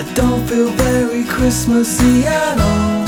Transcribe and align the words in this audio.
I 0.00 0.02
don't 0.14 0.46
feel 0.48 0.70
very 0.70 1.24
Christmassy 1.24 2.24
at 2.24 2.58
all. 2.58 3.04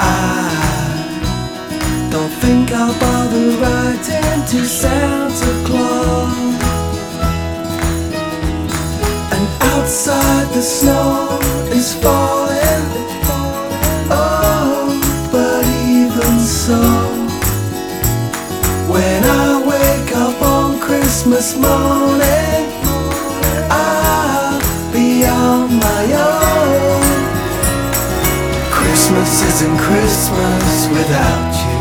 I 0.00 0.48
don't 2.10 2.32
think 2.40 2.72
I'll 2.72 2.98
bother 2.98 3.50
writing 3.60 4.46
to 4.52 4.64
Santa 4.64 5.52
Claus. 5.66 6.38
And 9.34 9.46
outside 9.74 10.48
the 10.54 10.62
snow 10.62 11.38
is 11.68 11.92
falling. 11.96 12.86
Oh, 14.08 14.88
but 15.30 15.66
even 15.84 16.40
so, 16.40 16.80
when 18.90 19.22
I 19.22 19.60
wake 19.68 20.16
up 20.16 20.40
on 20.40 20.80
Christmas 20.80 21.54
morning, 21.58 22.43
isn't 29.64 29.78
Christmas 29.78 30.88
without 30.88 31.52
you. 31.64 31.78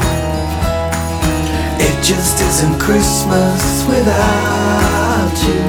It 1.83 1.95
just 2.01 2.39
isn't 2.39 2.79
Christmas 2.79 3.85
without 3.89 5.35
you. 5.43 5.63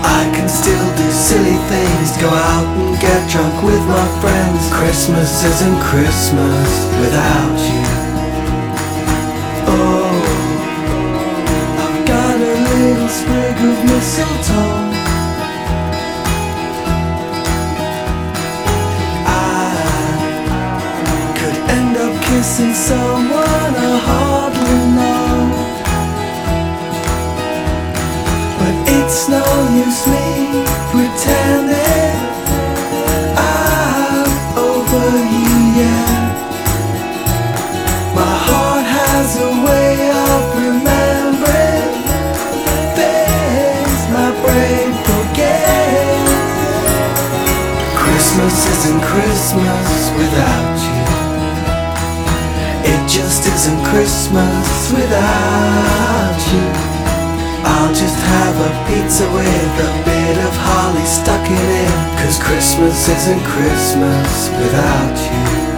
I 0.00 0.24
can 0.34 0.48
still 0.48 0.88
do 0.96 1.10
silly 1.10 1.58
things, 1.68 2.16
go 2.16 2.30
out 2.30 2.66
and 2.78 2.98
get 2.98 3.30
drunk 3.30 3.62
with 3.62 3.82
my 3.86 4.08
friends. 4.22 4.72
Christmas 4.72 5.44
isn't 5.44 5.80
Christmas 5.90 6.68
without 7.02 7.58
you. 7.68 7.84
Oh, 9.68 10.08
I've 11.84 12.06
got 12.06 12.36
a 12.40 12.54
little 12.72 13.08
sprig 13.08 13.56
of 13.68 13.84
mistletoe. 13.84 14.77
Kissing 22.28 22.74
someone 22.74 23.72
I 23.90 23.94
hardly 24.08 24.80
know. 24.96 25.36
But 28.58 28.74
it's 28.98 29.20
no 29.28 29.44
use 29.82 30.02
me 30.12 30.28
pretending 30.92 32.16
I'm 33.36 34.28
over 34.70 35.08
you 35.34 35.56
yet. 35.82 36.28
My 38.20 38.34
heart 38.48 38.86
has 38.98 39.28
a 39.48 39.52
way 39.66 39.92
of 40.28 40.40
remembering 40.64 41.92
things 42.98 44.00
my 44.16 44.30
brain 44.42 44.90
forgets. 45.08 46.30
Christmas 48.02 48.56
isn't 48.74 49.02
Christmas 49.12 50.10
without 50.20 50.78
you. 50.84 50.97
It 52.92 53.02
just 53.08 53.46
isn't 53.46 53.84
Christmas 53.84 54.92
without 54.92 56.38
you. 56.52 56.66
I'll 57.64 57.94
just 57.94 58.18
have 58.18 58.56
a 58.68 58.70
pizza 58.88 59.26
with 59.30 59.86
a 59.88 59.92
bit 60.04 60.36
of 60.46 60.54
holly 60.56 61.04
stuck 61.04 61.44
in 61.50 61.68
it. 61.84 61.92
Cause 62.20 62.38
Christmas 62.38 63.08
isn't 63.08 63.44
Christmas 63.44 64.48
without 64.60 65.16
you. 65.28 65.68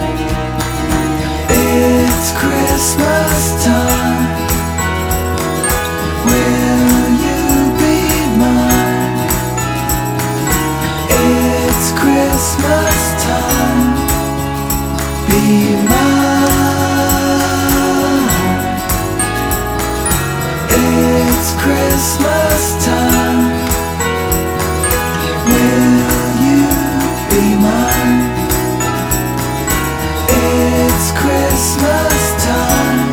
It's 1.49 2.31
Christmas 2.39 3.65
time. 3.65 4.27
Will 6.25 7.09
you 7.25 7.41
be 7.81 7.97
mine? 8.39 9.19
It's 11.09 11.87
Christmas 12.01 12.99
time. 13.27 13.83
Be 15.27 15.75
mine. 15.89 16.60
Christmas 31.51 32.45
time 32.45 33.11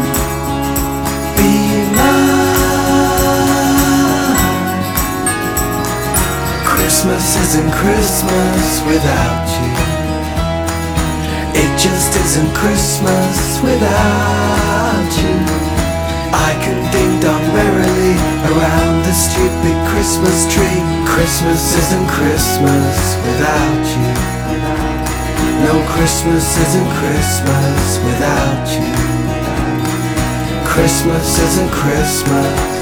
be 1.34 1.82
my 1.98 2.14
Christmas 6.62 7.34
isn't 7.34 7.72
Christmas 7.72 8.80
without 8.86 9.48
you. 9.58 9.74
It 11.58 11.70
just 11.82 12.14
isn't 12.14 12.54
Christmas 12.54 13.58
without 13.60 15.10
you. 15.18 15.34
I 16.30 16.54
can 16.62 16.78
ding 16.94 17.18
dong 17.18 17.42
merrily 17.52 18.14
around 18.54 19.02
the 19.02 19.14
stupid 19.14 19.76
Christmas 19.90 20.46
tree. 20.54 20.80
Christmas 21.10 21.74
isn't 21.74 22.06
Christmas 22.06 23.16
without 23.26 23.84
you. 23.98 24.37
No 25.64 25.84
Christmas 25.88 26.56
isn't 26.56 26.90
Christmas 27.00 27.98
without 28.04 28.66
you. 28.74 29.08
Christmas 30.66 31.38
isn't 31.38 31.70
Christmas 31.70 32.77